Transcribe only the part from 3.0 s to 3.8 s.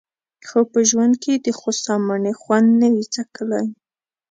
څکلی.